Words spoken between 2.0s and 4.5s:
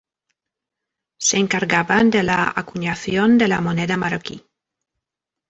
de la acuñación de la moneda marroquí.